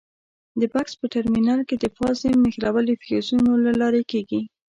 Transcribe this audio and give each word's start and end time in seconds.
د 0.59 0.61
بکس 0.73 0.93
په 0.99 1.05
ټرمینل 1.13 1.59
کې 1.69 1.75
د 1.79 1.85
فاز 1.95 2.15
سیم 2.21 2.35
نښلول 2.45 2.85
د 2.87 2.91
فیوزونو 3.03 3.51
له 3.65 3.71
لارې 3.81 4.01
کېږي. 4.11 4.41